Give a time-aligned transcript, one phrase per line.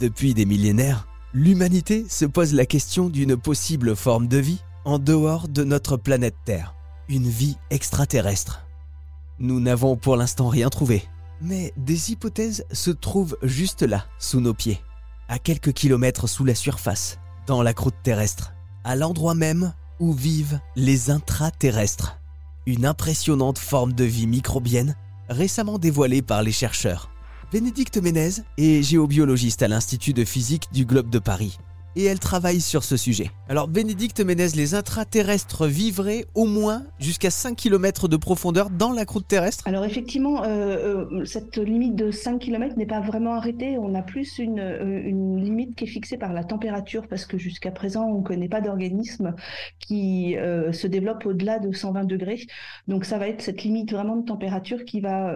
[0.00, 5.46] Depuis des millénaires, l'humanité se pose la question d'une possible forme de vie en dehors
[5.46, 6.74] de notre planète Terre,
[7.08, 8.66] une vie extraterrestre.
[9.38, 11.04] Nous n'avons pour l'instant rien trouvé,
[11.40, 14.80] mais des hypothèses se trouvent juste là, sous nos pieds,
[15.28, 18.52] à quelques kilomètres sous la surface, dans la croûte terrestre,
[18.82, 22.18] à l'endroit même où vivent les intraterrestres,
[22.66, 24.96] une impressionnante forme de vie microbienne
[25.28, 27.13] récemment dévoilée par les chercheurs.
[27.54, 31.56] Bénédicte Ménez est géobiologiste à l'Institut de physique du Globe de Paris
[31.96, 33.30] et elle travaille sur ce sujet.
[33.48, 39.04] Alors Bénédicte Ménez, les intraterrestres vivraient au moins jusqu'à 5 km de profondeur dans la
[39.04, 39.66] croûte terrestre?
[39.66, 43.78] Alors effectivement, euh, euh, cette limite de 5 km n'est pas vraiment arrêtée.
[43.78, 47.38] On a plus une, euh, une, limite qui est fixée par la température parce que
[47.38, 49.34] jusqu'à présent, on ne connaît pas d'organisme
[49.78, 50.36] qui
[50.72, 52.40] se développe au-delà de 120 degrés.
[52.88, 55.34] Donc ça va être cette limite vraiment de température qui va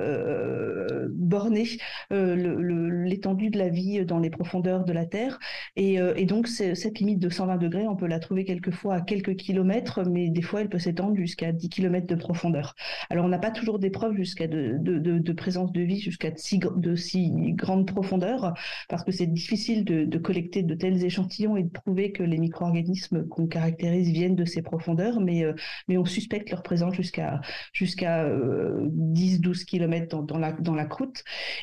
[1.28, 1.66] borner
[2.10, 5.38] l'étendue de la vie dans les profondeurs de la Terre.
[5.76, 9.36] Et, et donc cette limite de 120 degrés, on peut la trouver quelquefois à quelques
[9.36, 12.74] kilomètres, mais des fois, elle peut s'étendre jusqu'à 10 kilomètres de profondeur.
[13.10, 16.94] Alors, on n'a pas toujours des preuves jusqu'à de, présence de vie jusqu'à si, de
[16.94, 18.54] si grande profondeur,
[18.88, 23.26] parce que c'est difficile de, collecter de tels échantillons et de prouver que les micro-organismes
[23.28, 25.54] qu'on caractérise viennent de ces profondeurs, mais, euh,
[25.88, 27.40] on suspecte leur présence jusqu'à
[27.72, 31.17] jusqu'à 10-12 kilomètres dans la croûte.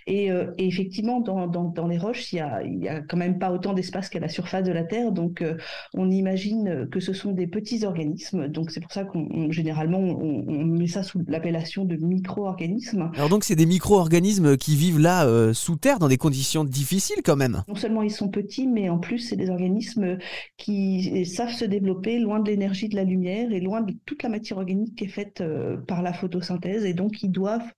[0.07, 3.39] Et, euh, effectivement, dans, dans, les roches, il y a, il y a quand même
[3.39, 5.11] pas autant d'espace qu'à la surface de la Terre.
[5.11, 5.55] Donc, euh,
[5.93, 8.47] on imagine que ce sont des petits organismes.
[8.47, 13.11] Donc, c'est pour ça qu'on généralement on, met ça sous l'appellation de micro-organismes.
[13.15, 17.21] Alors donc, c'est des micro-organismes qui vivent là euh, sous terre dans des conditions difficiles
[17.23, 17.63] quand même.
[17.67, 20.17] Non seulement ils sont petits, mais en plus c'est des organismes
[20.57, 24.29] qui savent se développer loin de l'énergie de la lumière et loin de toute la
[24.29, 25.43] matière organique qui est faite
[25.87, 26.85] par la photosynthèse.
[26.85, 27.71] Et donc, ils doivent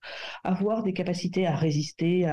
[0.44, 2.26] avoir des capacités à résister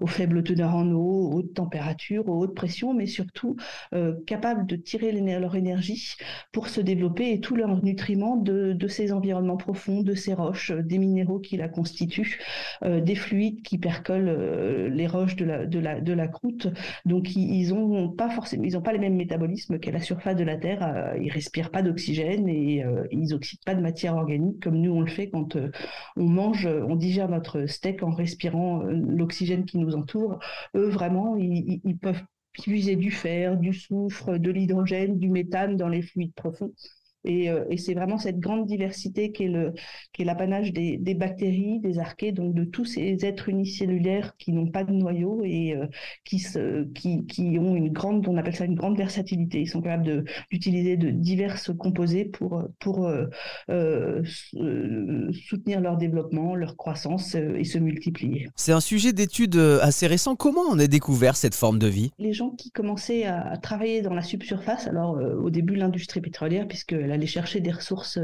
[0.00, 3.56] aux faibles teneurs en eau, aux hautes températures, aux hautes pressions, mais surtout
[3.94, 6.16] euh, capables de tirer leur énergie
[6.50, 10.82] pour se développer et tous leurs nutriments de, ces environnements profonds, de ces roches, euh,
[10.82, 12.40] des minéraux qui la constituent,
[12.84, 16.68] euh, des fluides qui percolent les roches de la croûte.
[17.06, 20.44] Donc ils n'ont pas forcément, ils ont pas les mêmes métabolismes qu'à la surface de
[20.44, 21.14] la Terre.
[21.20, 25.10] ils respirent pas d'oxygène et ils oxydent pas de matière organique comme nous on le
[25.10, 25.56] fait quand
[26.16, 30.38] on mange, on digère notre steak en respirant l'oxygène qui nous entoure.
[30.74, 32.22] Eux vraiment, ils, ils peuvent
[32.52, 36.72] puiser du fer, du soufre, de l'hydrogène, du méthane dans les fluides profonds.
[37.26, 39.72] Euh, et, c'est vraiment cette grande diversité qui est, le,
[40.12, 44.66] qui est l'apanage des, bactéries, des archées, donc de tous ces êtres unicellulaires qui n'ont
[44.68, 45.86] pas de noyau et euh,
[46.24, 49.60] qui, se, qui, qui, ont une grande, on appelle ça une grande versatilité.
[49.60, 57.34] Ils sont capables d'utiliser de, diverses composés pour, pour euh, soutenir leur développement, leur croissance
[57.34, 58.48] et se multiplier.
[58.56, 60.34] C'est un sujet d'étude assez récent.
[60.36, 62.10] Comment on a découvert cette forme de vie?
[62.18, 66.92] Les gens qui commençaient à travailler dans la subsurface, alors au début l'industrie pétrolière, puisque
[67.12, 68.18] aller chercher des ressources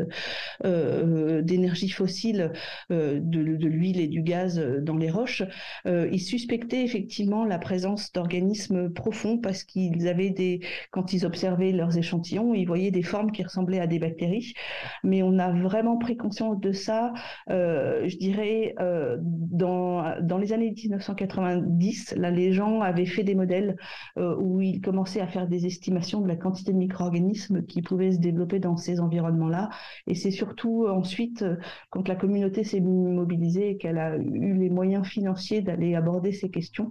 [0.65, 2.53] euh, d'énergie fossile,
[2.91, 5.43] euh, de, l'huile et du gaz dans les roches,
[5.87, 10.61] euh, ils suspectaient effectivement la présence d'organismes profonds parce qu'ils avaient des,
[10.91, 14.55] quand ils observaient leurs échantillons, ils voyaient des formes qui ressemblaient à des bactéries.
[15.05, 17.13] Mais on a vraiment pris conscience de ça,
[17.49, 18.75] je dirais,
[19.25, 22.15] dans, dans les années 1990.
[22.17, 23.77] Là, les gens avaient fait des modèles
[24.17, 28.19] où ils commençaient à faire des estimations de la quantité de micro-organismes qui pouvaient se
[28.19, 29.69] développer dans ces environnements-là.
[30.07, 31.57] Et c'est surtout euh, ensuite, euh,
[31.91, 36.51] quand la communauté s'est mobilisée et qu'elle a eu les moyens financiers d'aller aborder ces
[36.51, 36.91] questions,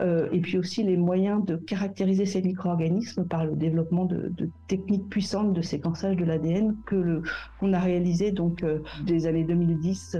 [0.00, 4.32] euh, et puis aussi les moyens de caractériser ces micro-organismes par le développement de,
[4.66, 7.22] techniques puissantes de séquençage de l'ADN que
[7.60, 8.64] qu'on a réalisé donc
[9.04, 10.18] des années 2010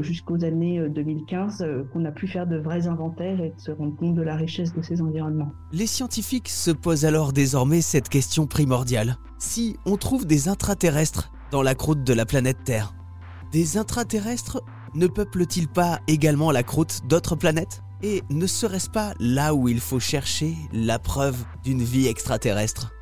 [0.00, 4.14] jusqu'aux années 2015, qu'on a pu faire de vrais inventaires et de se rendre compte
[4.14, 5.52] de la richesse de ces environnements.
[5.72, 9.16] Les scientifiques se posent alors désormais cette question primordiale.
[9.38, 12.94] Si on des intraterrestres dans la croûte de la planète Terre.
[13.52, 14.62] Des intraterrestres
[14.94, 17.82] ne peuplent-ils pas également la croûte d'autres planètes?
[18.02, 22.95] Et ne serait-ce pas là où il faut chercher la preuve d'une vie extraterrestre?